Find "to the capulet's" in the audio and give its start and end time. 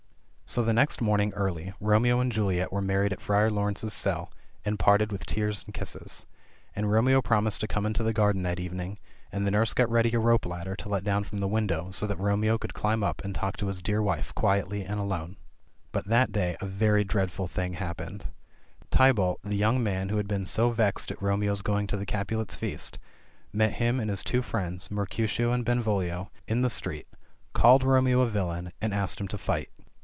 21.87-22.55